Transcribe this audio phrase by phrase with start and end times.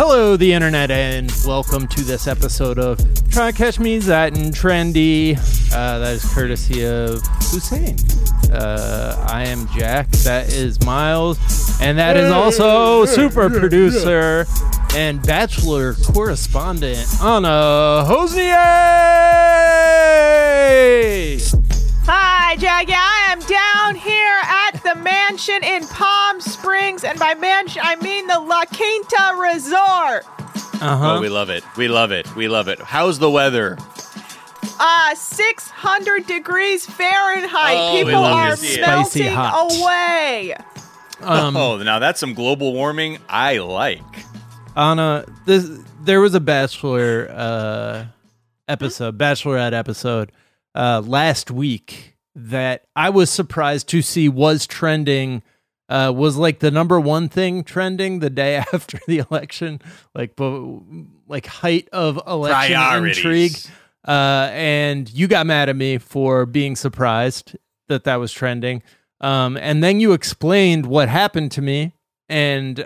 [0.00, 5.36] Hello, the internet, and welcome to this episode of Tryna Catch Me Zeitin' Trendy.
[5.74, 7.96] Uh, that is courtesy of Hussein.
[8.48, 10.08] Uh, I am Jack.
[10.22, 11.36] That is Miles,
[11.80, 14.46] and that is also super producer
[14.94, 18.54] and bachelor correspondent Anna Hosnier.
[22.06, 22.88] Hi, Jack.
[22.88, 24.38] Yeah, I am down here
[24.88, 30.24] the mansion in Palm Springs, and by mansion I mean the La Quinta Resort.
[30.80, 31.62] Uh Oh, we love it.
[31.76, 32.34] We love it.
[32.36, 32.78] We love it.
[32.80, 33.76] How's the weather?
[34.80, 37.76] Uh, 600 degrees Fahrenheit.
[37.76, 38.84] Oh, People are to see it.
[38.84, 39.72] Spicy melting hot.
[39.82, 40.54] away.
[41.20, 44.00] Um, oh, now that's some global warming I like.
[44.76, 45.68] Anna, this
[46.00, 48.06] there was a bachelor uh,
[48.68, 50.30] episode, bachelorette episode
[50.76, 55.42] uh, last week that I was surprised to see was trending.
[55.90, 59.80] Uh, was like the number one thing trending the day after the election,
[60.14, 60.84] like bo-
[61.26, 62.72] like height of election
[63.08, 63.52] intrigue.
[64.06, 67.56] Uh, and you got mad at me for being surprised
[67.88, 68.82] that that was trending.
[69.22, 71.94] Um, and then you explained what happened to me,
[72.28, 72.84] and uh,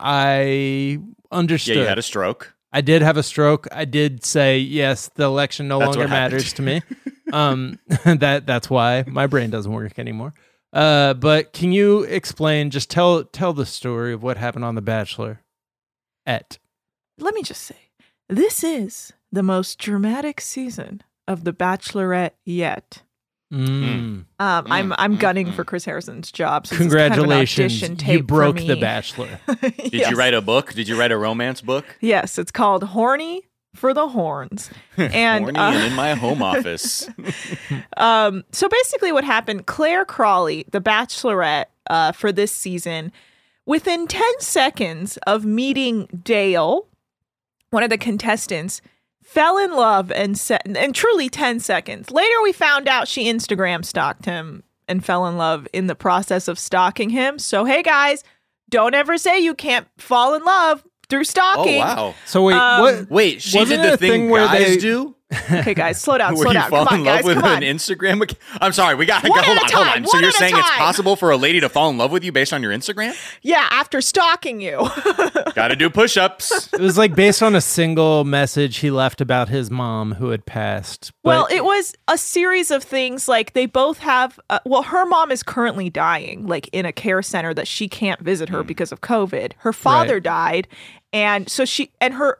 [0.00, 0.98] I
[1.30, 1.76] understood.
[1.76, 2.54] Yeah, you had a stroke.
[2.72, 3.68] I did have a stroke.
[3.70, 5.10] I did say yes.
[5.14, 6.82] The election no That's longer matters to me.
[7.32, 10.32] um, that that's why my brain doesn't work anymore.
[10.72, 12.70] Uh, but can you explain?
[12.70, 15.40] Just tell tell the story of what happened on The Bachelor.
[16.24, 16.58] At
[17.18, 17.90] Let me just say,
[18.28, 23.02] this is the most dramatic season of The Bachelorette yet.
[23.52, 23.66] Mm.
[23.68, 25.54] Um, I'm Mm, I'm mm, gunning mm.
[25.54, 26.66] for Chris Harrison's job.
[26.66, 28.80] So this is kind of congratulations, tape you broke The me.
[28.80, 29.40] Bachelor.
[29.60, 30.72] Did you write a book?
[30.72, 31.84] Did you write a romance book?
[32.00, 33.42] Yes, it's called Horny
[33.74, 34.70] for the Horns.
[34.96, 37.08] And, Horny uh, and in my home office.
[37.96, 39.66] Um, so basically, what happened?
[39.66, 43.12] Clare Crawley, the Bachelorette, uh, for this season,
[43.66, 46.86] within ten seconds of meeting Dale,
[47.70, 48.80] one of the contestants,
[49.22, 53.84] fell in love and said, and truly ten seconds later, we found out she Instagram
[53.84, 57.38] stalked him and fell in love in the process of stalking him.
[57.38, 58.24] So hey, guys,
[58.68, 61.96] don't ever say you can't fall in love through stalking oh stalking.
[62.06, 62.14] wow!
[62.26, 63.10] So wait, Um, what?
[63.10, 65.14] Wait, she Wasn't did the a thing, thing where guys they- do,
[65.50, 66.70] Okay, guys, slow down, where slow you down.
[66.70, 67.62] fall Come on, in love guys, with come on.
[67.62, 68.22] an Instagram.
[68.22, 68.38] account?
[68.60, 69.34] I'm sorry, we got to go.
[69.34, 70.06] Hold on, a hold time, on.
[70.08, 72.12] So one you're at a saying it's possible for a lady to fall in love
[72.12, 73.14] with you based on your Instagram?
[73.42, 74.78] Yeah, after stalking you.
[75.54, 76.72] got to do push-ups.
[76.72, 80.44] It was like based on a single message he left about his mom who had
[80.46, 81.12] passed.
[81.22, 84.38] But Well, it was a series of things like they both have.
[84.50, 88.20] Uh, well, her mom is currently dying, like in a care center that she can't
[88.20, 89.52] visit her because of COVID.
[89.58, 90.22] Her father Right.
[90.22, 90.68] died,
[91.12, 92.38] and so she and her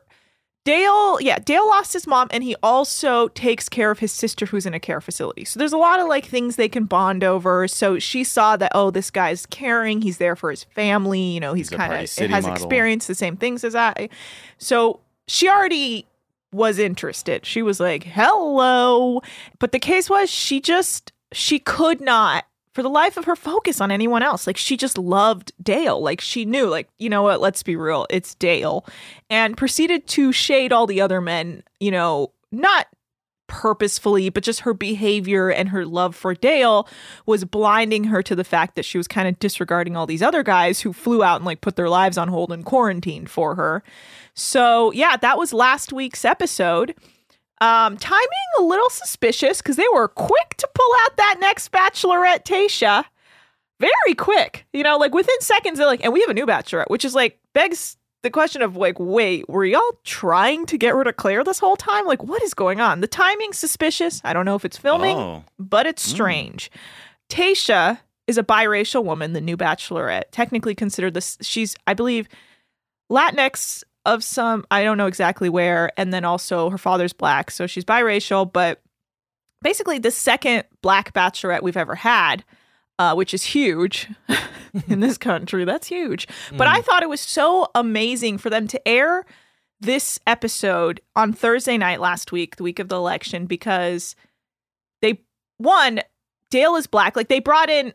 [0.65, 4.65] Dale, yeah, Dale lost his mom, and he also takes care of his sister who's
[4.65, 5.43] in a care facility.
[5.43, 7.67] So there's a lot of like things they can bond over.
[7.67, 10.01] So she saw that oh, this guy's caring.
[10.01, 11.19] He's there for his family.
[11.19, 12.63] You know, he's, He's a kind Party of City has model.
[12.63, 14.07] experienced the same things as I.
[14.57, 16.07] So she already
[16.53, 17.45] was interested.
[17.45, 19.21] She was like, "Hello,"
[19.59, 23.79] but the case was she just she could not for the life of her focus
[23.79, 24.47] on anyone else.
[24.47, 26.01] Like she just loved Dale.
[26.01, 28.85] Like she knew like, you know what, let's be real, it's Dale.
[29.29, 32.87] And proceeded to shade all the other men, you know, not
[33.47, 36.87] purposefully, but just her behavior and her love for Dale
[37.25, 40.41] was blinding her to the fact that she was kind of disregarding all these other
[40.41, 43.83] guys who flew out and like put their lives on hold and quarantined for her.
[44.33, 46.95] So, yeah, that was last week's episode.
[47.63, 48.27] Um, timing
[48.59, 53.05] a little suspicious because they were quick to pull out that next bachelorette, Tayshia.
[53.79, 55.77] Very quick, you know, like within seconds.
[55.77, 58.77] They're like, and we have a new bachelorette, which is like begs the question of
[58.77, 62.05] like, wait, were y'all trying to get rid of Clare this whole time?
[62.05, 63.01] Like, what is going on?
[63.01, 64.21] The timing's suspicious.
[64.23, 65.43] I don't know if it's filming, Oh.
[65.59, 66.71] but it's strange.
[67.29, 71.37] Tayshia is a biracial woman, the new bachelorette, technically considered this.
[71.41, 72.27] She's, I believe,
[73.11, 77.67] Latinx of some, I don't know exactly where, and then also her father's black, so
[77.67, 78.81] she's biracial, but
[79.61, 82.43] basically the second black bachelorette we've ever had,
[82.99, 84.09] uh, which is huge
[84.87, 85.65] in this country.
[85.65, 86.27] That's huge.
[86.55, 89.25] But I thought it was so amazing for them to air
[89.79, 94.15] this episode on Thursday night last week, the week of the election, because
[95.01, 95.21] they,
[95.57, 96.01] one,
[96.49, 97.15] Dale is black.
[97.15, 97.93] Like they brought in,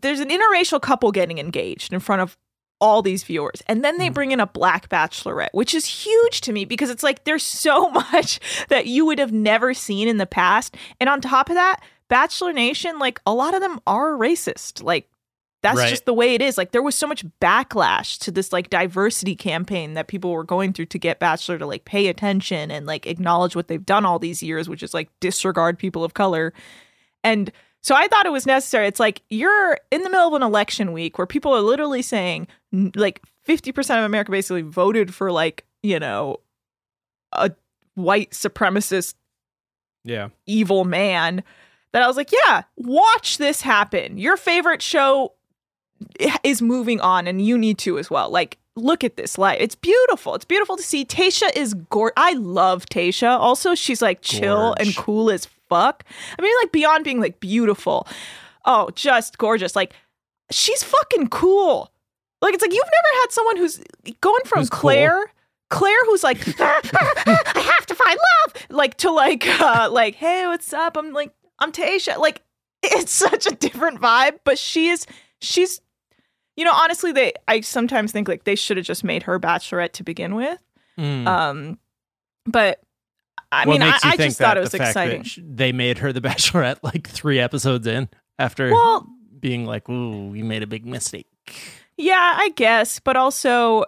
[0.00, 2.36] there's an interracial couple getting engaged in front of
[2.82, 3.62] all these viewers.
[3.68, 4.14] And then they mm.
[4.14, 7.88] bring in a black bachelorette, which is huge to me because it's like there's so
[8.12, 10.76] much that you would have never seen in the past.
[11.00, 14.82] And on top of that, Bachelor Nation, like a lot of them are racist.
[14.82, 15.08] Like
[15.62, 15.88] that's Right.
[15.88, 16.58] just the way it is.
[16.58, 20.72] Like there was so much backlash to this like diversity campaign that people were going
[20.72, 24.18] through to get Bachelor to like pay attention and like acknowledge what they've done all
[24.18, 26.52] these years, which is like disregard people of color.
[27.22, 27.52] And
[27.82, 28.86] so I thought it was necessary.
[28.86, 32.46] It's like you're in the middle of an election week where people are literally saying,
[32.94, 36.38] like 50% of America basically voted for like, you know,
[37.32, 37.50] a
[37.94, 39.14] white supremacist
[40.04, 40.28] Yeah.
[40.46, 41.42] evil man
[41.92, 44.16] that I was like, yeah, watch this happen.
[44.16, 45.32] Your favorite show
[46.42, 48.30] is moving on and you need to as well.
[48.30, 49.58] Like, look at this life.
[49.60, 50.34] It's beautiful.
[50.34, 51.04] It's beautiful to see.
[51.04, 52.12] Tayshia is gore.
[52.16, 53.38] I love Tayshia.
[53.38, 56.04] Also, she's like chill and cool as fuck.
[56.38, 58.06] I mean, like, beyond being like beautiful.
[58.64, 59.74] Oh, just gorgeous.
[59.74, 59.94] Like,
[60.50, 61.90] she's fucking cool.
[62.40, 63.80] Like, it's like you've never had someone who's
[64.20, 64.80] going from Who's cool?
[64.80, 65.32] Clare.
[65.70, 70.72] Clare, who's like, I have to find love, like to like, uh, like, hey, what's
[70.72, 70.98] up?
[70.98, 72.18] I'm like, I'm Tayshia.
[72.18, 72.42] Like,
[72.82, 75.06] it's such a different vibe, but she is,
[75.40, 75.80] she's,
[76.56, 79.92] you know, honestly, they, I sometimes think like they should have just made her bachelorette
[79.92, 80.58] to begin with.
[80.98, 81.26] Mm.
[81.26, 81.78] Um,
[82.44, 82.80] but
[83.52, 85.22] I what mean, I, I think just thought that it was the fact that exciting.
[85.24, 88.08] sh- they made her the Bachelorette like three episodes in
[88.38, 89.06] after Well,
[89.38, 91.26] being like, "Ooh, we made a big mistake."
[91.96, 93.84] Yeah, I guess, but also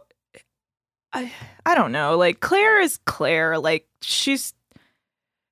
[1.12, 1.32] I
[1.64, 2.16] I don't know.
[2.16, 3.58] Like Clare is Clare.
[3.58, 4.52] Like she's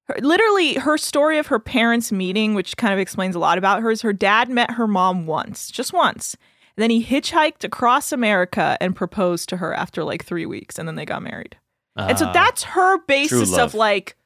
[0.04, 3.80] her, literally her story of her parents meeting, which kind of explains a lot about
[3.80, 6.36] her, is her dad met her mom once, just once.
[6.76, 10.88] And then he hitchhiked across America and proposed to her after like three weeks, and
[10.88, 11.56] then they got married.
[11.96, 14.16] And so Uh, that's her basis of like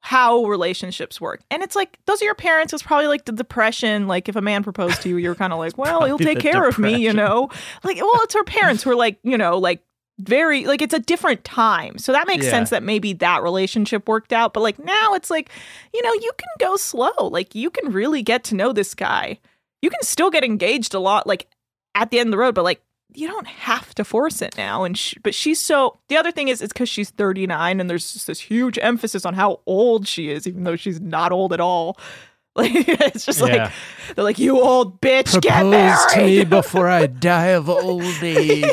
[0.00, 1.40] how relationships work.
[1.50, 2.72] And it's like those are your parents.
[2.74, 4.06] It's probably like the depression.
[4.06, 6.68] Like if a man proposed to you, you're kind of like, well, he'll take care
[6.68, 7.48] of me, you know.
[7.82, 9.82] Like, well, it's her parents who are like, you know, like
[10.18, 11.96] very like it's a different time.
[11.98, 12.50] So that makes Yeah.
[12.50, 14.52] sense that maybe that relationship worked out.
[14.52, 15.48] But like now it's like,
[15.94, 17.12] you know, you can go slow.
[17.18, 19.38] Like you can really get to know this guy.
[19.80, 21.48] You can still get engaged a lot, like
[21.94, 22.82] at the end of the road, but like
[23.14, 24.84] you don't have to force it now.
[24.84, 25.98] And sh- but she's so.
[26.08, 29.34] The other thing is, it's because she's 39, and there's just this huge emphasis on
[29.34, 31.98] how old she is, even though she's not old at all.
[32.56, 33.64] Like it's just Yeah.
[33.64, 33.72] like
[34.14, 38.64] they're like, "You old bitch, get propose to me before I die of old age.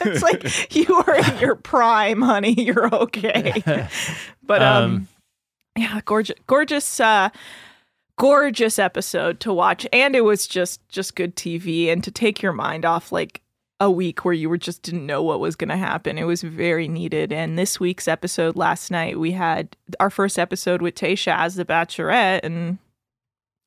[0.00, 2.54] it's like you are in your prime, honey.
[2.54, 3.62] You're okay.
[4.42, 5.08] But um, Um,
[5.76, 7.28] yeah, gorgeous, gorgeous, uh,
[8.16, 12.52] gorgeous episode to watch, and it was just just good TV, and to take your
[12.54, 13.42] mind off like
[13.80, 16.18] a week where you were just didn't know what was going to happen.
[16.18, 17.32] It was very needed.
[17.32, 21.64] And this week's episode last night, we had our first episode with Tayshia as the
[21.64, 22.78] Bachelorette, and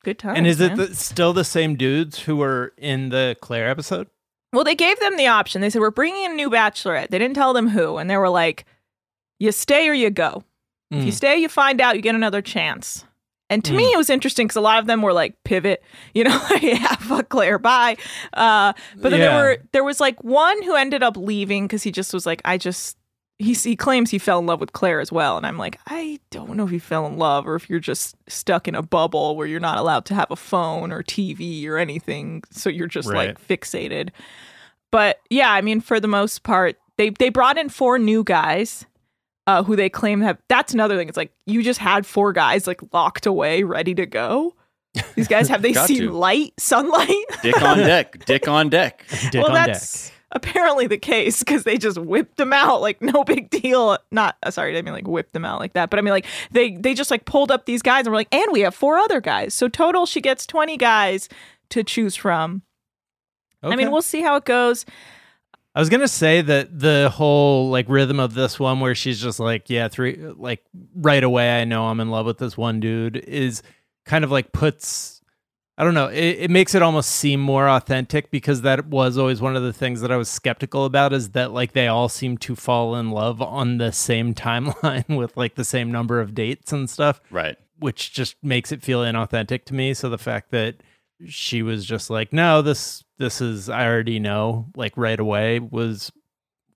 [0.04, 0.36] good time.
[0.36, 4.08] and is it the, still the same dudes who were in the Clare episode?
[4.52, 5.62] Well, they gave them the option.
[5.62, 7.08] They said, We're bringing in a new bachelorette.
[7.08, 7.96] They didn't tell them who.
[7.96, 8.66] And they were like,
[9.38, 10.44] You stay or you go.
[10.90, 11.14] If you Mm.
[11.16, 13.06] stay, you find out, you get another chance.
[13.52, 13.94] And to me, Mm.
[13.94, 15.82] it was interesting because a lot of them were like pivot,
[16.14, 17.96] you know, like, yeah, fuck Clare, bye.
[18.32, 19.28] Uh, but then Yeah.
[19.28, 22.40] there were there was like one who ended up leaving because he just was like,
[22.44, 22.96] I just
[23.38, 26.20] he he claims he fell in love with Clare as well, and I'm like, I
[26.30, 29.34] don't know if you fell in love or if you're just stuck in a bubble
[29.36, 33.08] where you're not allowed to have a phone or TV or anything, so you're just
[33.08, 34.10] like fixated.
[34.92, 38.86] But yeah, I mean, for the most part, they they brought in four new guys
[39.46, 40.38] uh, who they claim have.
[40.48, 41.08] That's another thing.
[41.08, 44.54] It's like you just had four guys like locked away, ready to go.
[45.14, 46.12] These guys have they seen to.
[46.12, 47.24] light, sunlight?
[47.42, 48.24] Dick on deck.
[48.24, 49.04] Dick on deck.
[49.30, 53.24] Dick well, on that's apparently the case because they just whipped them out like no
[53.24, 53.98] big deal.
[54.10, 56.26] Not uh, sorry, I mean like whipped them out like that, but I mean like
[56.50, 58.98] they they just like pulled up these guys and were like, and we have four
[58.98, 59.54] other guys.
[59.54, 61.28] So total, she gets twenty guys
[61.70, 62.62] to choose from.
[63.62, 63.72] deck.
[63.72, 64.84] I mean, we'll see how it goes.
[65.74, 69.40] I was gonna say that the whole like rhythm of this one, where she's just
[69.40, 70.62] like, yeah, three, like
[70.94, 73.62] right away, I know I'm in love with this one dude, is
[74.04, 75.20] kind of like puts.
[75.78, 76.08] I don't know.
[76.08, 79.72] It, it makes it almost seem more authentic because that was always one of the
[79.72, 83.10] things that I was skeptical about is that like they all seem to fall in
[83.10, 87.56] love on the same timeline with like the same number of dates and stuff Right.
[87.78, 89.94] which just makes it feel inauthentic to me.
[89.94, 90.76] So the fact that
[91.28, 96.10] she was just like, no, this this is I already know, like right away was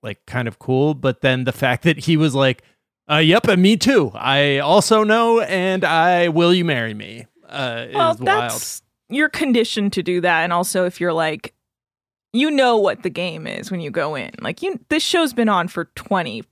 [0.02, 0.94] like kind of cool.
[0.94, 2.62] But then the fact that he was like,
[3.10, 4.10] uh, yep, and me too.
[4.14, 7.26] I also know, and I will you marry me?
[7.48, 8.26] Uh, well, is wild.
[8.26, 11.54] that's you're conditioned to do that, and also if you're like,
[12.32, 14.32] you know what the game is when you go in.
[14.40, 16.44] Like you, this show's been on for twenty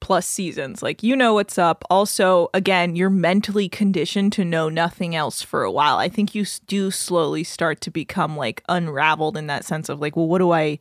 [0.00, 0.82] plus seasons.
[0.82, 1.84] Like you know what's up.
[1.90, 5.96] Also, again, you're mentally conditioned to know nothing else for a while.
[5.96, 10.16] I think you do slowly start to become like unraveled in that sense of like,
[10.16, 10.78] well, what do I?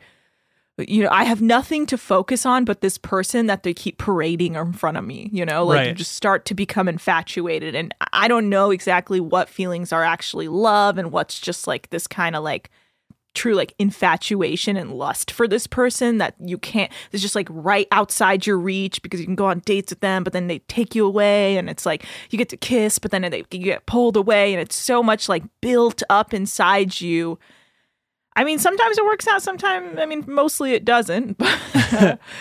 [0.78, 4.56] You know, I have nothing to focus on but this person that they keep parading
[4.56, 5.30] in front of me.
[5.34, 9.50] You know, like you just start to become infatuated, and I don't know exactly what
[9.50, 12.70] feelings are actually love and what's just like this kind of like
[13.36, 17.88] true like infatuation and lust for this person that you can't it's just like right
[17.92, 20.96] outside your reach because you can go on dates with them but then they take
[20.96, 24.18] you away and it's like you get to kiss but then they you get pulled
[24.18, 27.38] away and it's so much like built up inside you
[28.36, 29.42] I mean, sometimes it works out.
[29.42, 31.42] Sometimes, I mean, mostly it doesn't.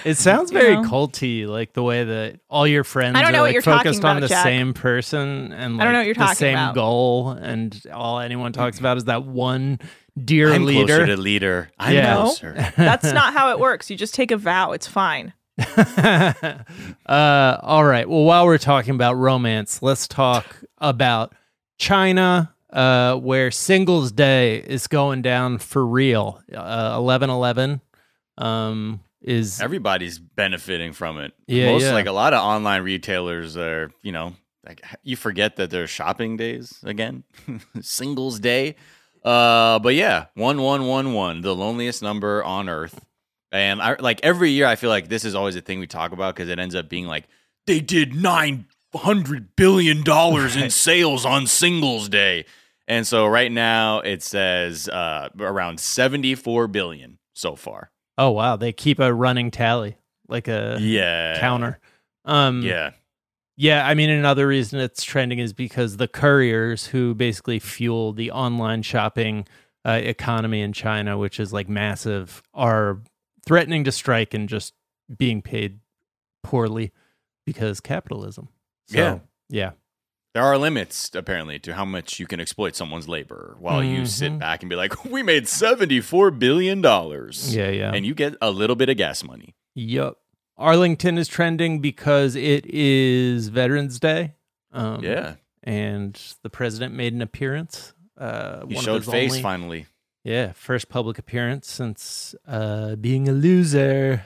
[0.05, 0.83] It sounds very know?
[0.83, 4.05] culty, like the way that all your friends I don't know are what like, focused
[4.05, 4.45] on about, the Jack.
[4.45, 6.75] same person and I don't know what you're the talking same about.
[6.75, 9.81] goal, and all anyone talks about is that one
[10.25, 10.87] dear I'm leader.
[10.87, 11.71] closer to leader.
[11.79, 12.15] I'm Yeah.
[12.17, 12.53] closer.
[12.77, 13.91] That's not how it works.
[13.91, 14.73] You just take a vow.
[14.73, 15.33] It's fine.
[15.77, 18.09] uh, all right.
[18.09, 21.35] Well, while we're talking about romance, let's talk about
[21.79, 26.41] China, uh, where Singles Day is going down for real.
[26.55, 27.81] Uh, Eleven Eleven
[28.37, 31.33] um, is Everybody's benefiting from it.
[31.47, 31.93] Yeah, Most yeah.
[31.93, 34.35] like a lot of online retailers are, you know,
[34.67, 37.25] like you forget that there's shopping days again,
[37.81, 38.77] singles day.
[39.25, 43.05] Uh, but yeah, one one one one, the loneliest number on earth.
[43.51, 46.13] And I like every year, I feel like this is always a thing we talk
[46.13, 47.27] about because it ends up being like
[47.67, 52.45] they did nine hundred billion dollars in sales on Singles Day,
[52.87, 57.91] and so right now it says uh, around seventy four billion so far.
[58.19, 59.97] oh wow, they keep a running tally,
[60.29, 61.79] like a Yeah, counter.
[62.25, 62.91] Um, Yeah,
[63.61, 68.31] Yeah, I mean, another reason it's trending is because the couriers who basically fuel the
[68.31, 69.49] online shopping
[69.85, 73.01] uh, economy in China, which is like massive, are
[73.45, 74.75] threatening to strike and just
[75.17, 75.81] being paid
[76.45, 76.93] poorly
[77.47, 78.49] because capitalism.
[78.87, 79.19] So, Yeah.
[79.49, 79.71] yeah,
[80.35, 84.33] there are limits apparently to how much you can exploit someone's labor while you sit
[84.35, 84.39] Mhm.
[84.39, 87.91] back and be like, "We made seventy four billion dollars," yeah, yeah.
[87.93, 89.57] and you get a little bit of gas money.
[89.75, 90.19] Yup.
[90.59, 94.35] Arlington is trending because it is Veterans Day.
[94.73, 97.95] Um, yeah, and the president made an appearance.
[98.17, 99.87] Uh, he one showed of face only- finally.
[100.25, 104.25] Yeah, first public appearance since uh, being a loser.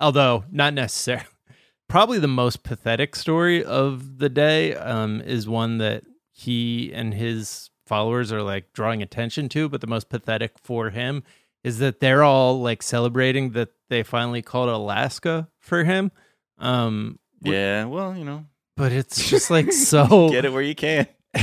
[0.00, 1.22] Although not necessary.
[1.88, 7.70] Probably the most pathetic story of the day um, is one that he and his
[7.86, 9.68] followers are like drawing attention to.
[9.70, 11.22] But the most pathetic for him
[11.68, 16.10] is that they're all like celebrating that they finally called Alaska for him.
[16.58, 18.46] Um, Yeah, well, you know,
[18.76, 21.06] but it's just like so get it where you can.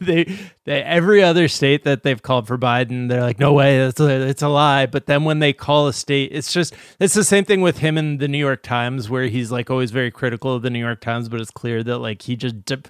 [0.00, 0.24] they
[0.64, 4.28] they every other state that they've called for Biden, they're like, no way, that's a,
[4.28, 4.86] it's a lie.
[4.86, 7.96] But then when they call a state, it's just it's the same thing with him
[7.96, 11.00] in the New York Times, where he's like always very critical of the New York
[11.00, 12.82] Times, but it's clear that like he just de-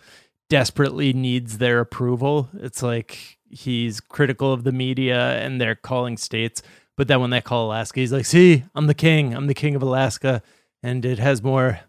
[0.51, 2.49] desperately needs their approval.
[2.55, 6.63] It's like he's critical of the media and they're calling states,
[6.97, 9.77] but then when they call Alaska, he's like, see, I'm the king, I'm the king
[9.77, 10.43] of Alaska,
[10.83, 11.81] and it has more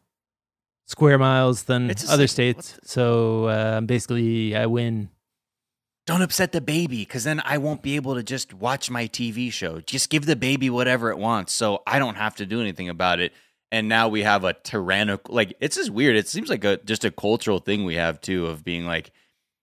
[0.85, 2.79] square miles than other states.
[2.83, 5.09] So uh, basically, I win.
[6.05, 9.51] Don't upset the baby, because then I won't be able to just watch my TV
[9.51, 9.79] show.
[9.79, 13.19] Just give the baby whatever it wants, so I don't have to do anything about
[13.19, 13.31] it.
[13.71, 15.33] And now we have a tyrannical.
[15.33, 16.15] Like it's just weird.
[16.15, 19.11] It seems like a just a cultural thing we have too of being like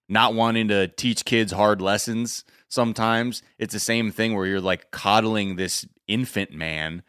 [0.08, 2.44] not wanting to teach kids hard lessons.
[2.68, 7.02] Sometimes it's the same thing where you're like coddling this infant man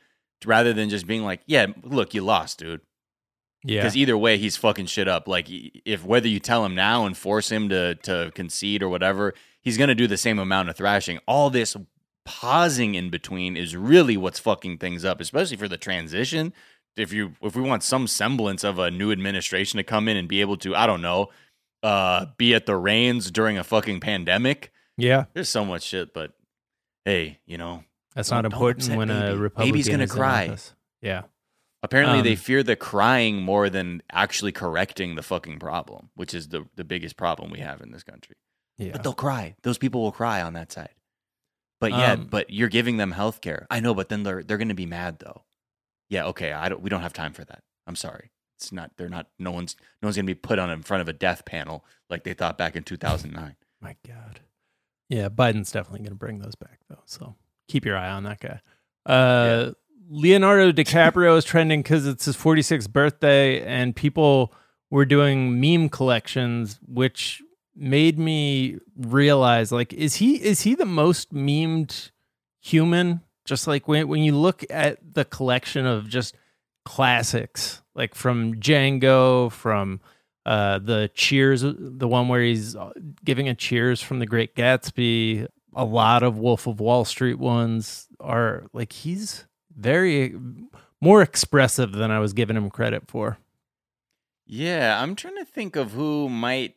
[0.45, 2.81] rather than just being like, "Yeah, look, you lost, dude."
[3.63, 3.81] Yeah.
[3.81, 5.27] Because either way, he's fucking shit up.
[5.27, 9.33] Like if whether you tell him now and force him to to concede or whatever,
[9.61, 11.19] he's gonna do the same amount of thrashing.
[11.27, 11.75] All this
[12.25, 16.53] pausing in between is really what's fucking things up, especially for the transition.
[16.95, 20.27] If you if we want some semblance of a new administration to come in and
[20.27, 21.29] be able to, I don't know,
[21.83, 24.71] uh, be at the reins during a fucking pandemic.
[24.97, 25.25] Yeah.
[25.33, 26.33] There's so much shit, but
[27.05, 27.83] hey, you know,
[28.15, 29.37] That's Don't- important when a baby.
[29.37, 30.57] Republican Baby's gonna cry.
[31.01, 31.23] Yeah.
[31.83, 36.49] Apparently, they Um, fear the crying more than actually correcting the fucking problem, which is
[36.49, 38.35] the the biggest problem we have in this country.
[38.79, 38.93] Yeah.
[38.93, 39.55] But they'll cry.
[39.61, 40.95] Those people will cry on that side.
[41.79, 43.67] But yeah, Um, but you're giving them health care.
[43.69, 45.43] I know, but then they're they're going to be mad though.
[46.09, 46.51] Yeah, okay.
[46.53, 46.81] I don't.
[46.81, 47.63] We don't have time for that.
[47.85, 48.31] I'm sorry.
[48.57, 48.91] It's not.
[48.97, 49.27] They're not.
[49.37, 49.75] No one's.
[50.01, 52.33] No one's going to be put on in front of a death panel like they
[52.33, 53.55] thought back in 2009.
[53.81, 54.39] My God.
[55.09, 57.03] Yeah, Biden's definitely going to bring those back though.
[57.05, 57.35] So
[57.67, 58.61] keep your eye on that guy.
[59.05, 59.71] Uh,
[60.09, 64.53] Leonardo DiCaprio is trending because it's his 46th birthday, and people
[64.89, 67.41] were doing meme collections, which
[67.75, 72.11] made me realize, like, is he is he the most memed
[72.59, 73.21] human?
[73.45, 76.35] Just like when when you look at the collection of just
[76.87, 79.99] classics, like from Django, from
[80.45, 82.93] uh, the Cheers, the one where he's uh,
[83.25, 85.47] giving a Cheers from The Great Gatsby.
[85.75, 90.33] A lot of Wolf of Wall Street ones are like he's very
[91.01, 93.37] more expressive than I was giving him credit for.
[94.45, 96.75] Yeah, I'm trying to think of who might.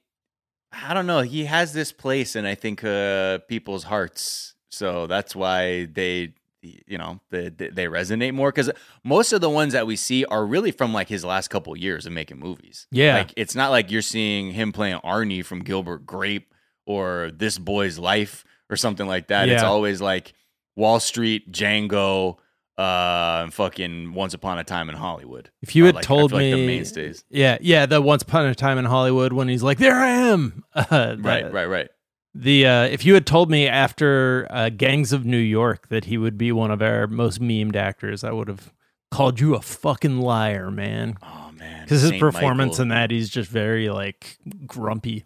[0.73, 1.21] I don't know.
[1.21, 6.99] He has this place in I think uh, people's hearts, so that's why they, you
[6.99, 8.50] know, they they they resonate more.
[8.50, 8.71] Because
[9.05, 12.07] most of the ones that we see are really from like his last couple years
[12.07, 12.87] of making movies.
[12.90, 13.14] Yeah.
[13.19, 16.52] like it's not like you're seeing him playing Arnie from Gilbert Grape
[16.87, 19.49] or This Boy's Life or something like that.
[19.49, 20.33] It's always like
[20.76, 22.37] Wall Street, Django,
[22.79, 25.50] uh, and fucking Once Upon a Time in Hollywood.
[25.61, 27.25] If you had like, told feel like me, the mainstays.
[27.29, 30.64] yeah, yeah, the Once Upon a Time in Hollywood when he's like, "There I am,"
[30.75, 31.88] uh, Right, right, right.
[32.35, 36.17] The uh, if you had told me after uh, Gangs of New York that he
[36.17, 38.73] would be one of our most memed actors, I would have
[39.11, 41.17] called you a fucking liar, man.
[41.23, 42.83] Oh man, Because his Saint performance Michael.
[42.83, 45.25] in that, he's just very like grumpy.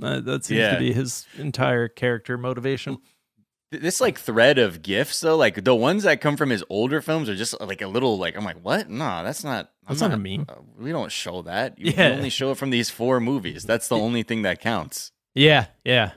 [0.00, 0.74] Uh, that seems Yeah.
[0.74, 2.98] to be his entire character motivation.
[3.72, 7.28] This like thread of gifts though, like the ones that come from his older films
[7.28, 8.88] are just like a little like I'm like, what?
[8.88, 9.72] No, that's not.
[9.88, 10.46] I'm That's not a meme.
[10.48, 11.76] uh, we don't show that.
[11.80, 12.10] You, Yeah.
[12.10, 13.64] we only show it from these four movies.
[13.64, 15.10] That's the only thing that counts.
[15.34, 16.12] Yeah, yeah.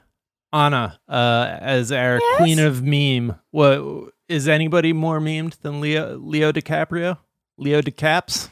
[0.53, 2.37] Anna, uh, as our Yes?
[2.37, 7.17] queen of meme, what is anybody more memed than Leo Leo DiCaprio?
[7.57, 8.49] Leo DiCaps?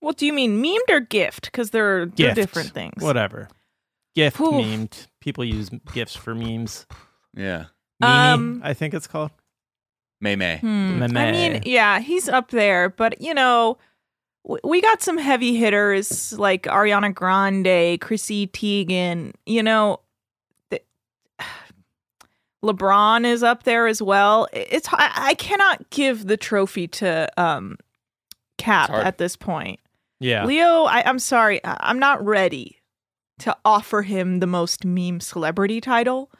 [0.00, 1.46] What do you mean, memed or gift?
[1.46, 2.36] Because they're, they're Gift.
[2.36, 3.02] different things.
[3.02, 3.48] Whatever.
[4.14, 4.52] Gift Oof.
[4.54, 5.06] memed.
[5.20, 6.86] People use gifts for memes.
[7.34, 7.66] Yeah,
[8.00, 9.30] Meme, Um, I think it's called.
[10.20, 10.58] May May.
[10.58, 11.02] Hmm.
[11.02, 11.32] I Meme.
[11.32, 13.76] mean, yeah, he's up there, but you know,
[14.64, 19.32] we got some heavy hitters like Ariana Grande, Chrissy Teigen.
[19.44, 20.05] You know, th-
[22.64, 24.48] LeBron is up there as well.
[24.52, 27.76] It's I, I cannot give the trophy to um
[28.58, 29.80] Cap at this point.
[30.18, 30.46] Yeah.
[30.46, 32.80] Leo, I, I'm sorry, I, I'm not ready
[33.40, 36.30] to offer him the most meme celebrity title.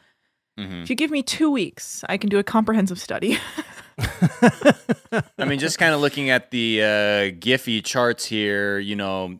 [0.59, 0.81] Mhm.
[0.81, 3.37] If you give me two weeks, I can do a comprehensive study.
[3.99, 6.85] I mean, just kind of looking at the uh,
[7.39, 9.39] Giphy charts here, you know,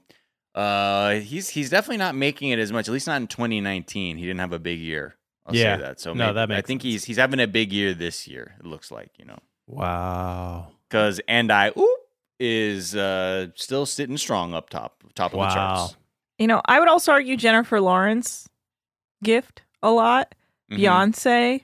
[0.55, 2.88] uh, he's he's definitely not making it as much.
[2.88, 4.17] At least not in 2019.
[4.17, 5.15] He didn't have a big year.
[5.48, 5.77] I'll Yeah.
[5.77, 6.00] say that.
[6.01, 6.92] So No, maybe- that I think sense.
[6.94, 8.56] he's he's having a big year this year.
[8.60, 10.68] It looks like you know wow.
[10.89, 12.00] because and I oop
[12.39, 15.96] is uh, still sitting strong up top top of the charts.
[16.38, 18.48] You know, I would also argue Jennifer Lawrence
[19.24, 20.36] gift a lot.
[20.72, 20.77] Mhm.
[20.80, 21.63] Beyonce.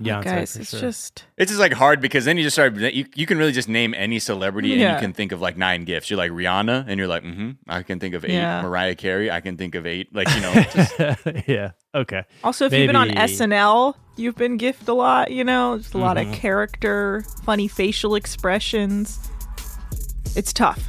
[0.00, 0.80] Beyonce, guys, it's sure.
[0.80, 3.68] just It's just like hard because then you just start you, you can really just
[3.68, 6.08] name any celebrity and you can think of like nine gifts.
[6.08, 8.32] You're like Rihanna and you're like, mm-hmm, I can think of eight.
[8.32, 8.62] Yeah.
[8.62, 10.14] Mariah Carey, I can think of eight.
[10.14, 11.70] Like you know, just, yeah.
[11.94, 12.22] Okay.
[12.44, 15.98] also if you've been on SNL, you've been gift a lot, you know, just a
[15.98, 16.28] lot Mhm.
[16.30, 19.18] of character, funny facial expressions.
[20.36, 20.80] It's tough.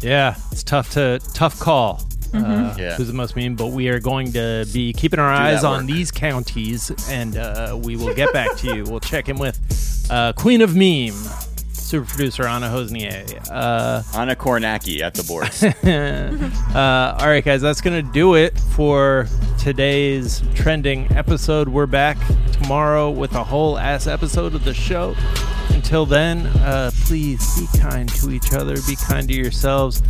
[0.00, 2.02] Yeah, it's tough to tough call.
[2.34, 2.52] Mm-hmm.
[2.70, 2.96] Uh, Yeah.
[2.96, 3.54] Who's the most mean?
[3.54, 7.78] But we are going to be keeping our Do eyes on these counties, and uh,
[7.82, 8.84] we will get back to you.
[8.84, 11.14] We'll check in with uh, Queen of Meme,
[11.72, 13.24] super producer Anna Hosnier.
[13.50, 15.62] Uh, Anna Kornacki at the boards.
[16.74, 19.26] uh, all right, guys, that's going to do it for
[19.58, 21.68] today's trending episode.
[21.68, 22.18] We're back
[22.52, 25.14] tomorrow with a whole ass episode of the show.
[25.70, 30.02] Until then, uh, please be kind to each other, be kind to yourselves,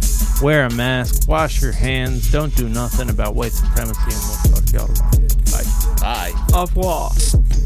[0.42, 4.64] wear a mask, wash your hands, don't do nothing about white supremacy, and we'll talk
[4.66, 5.24] to y'all tomorrow.
[5.50, 6.32] Bye.
[6.32, 6.46] Bye.
[6.54, 7.63] Au revoir.